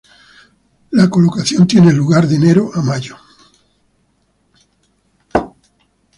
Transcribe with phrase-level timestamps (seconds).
[0.89, 3.17] La colocación tiene lugar de enero a mayo.